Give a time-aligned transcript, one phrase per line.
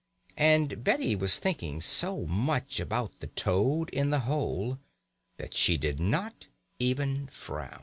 [0.39, 4.79] And Betty was thinking so much about the toad in the hole,
[5.37, 6.47] that she did not
[6.79, 7.79] even frown.